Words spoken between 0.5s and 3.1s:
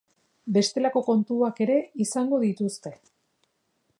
Bestelako kontuak ere izango dituzte.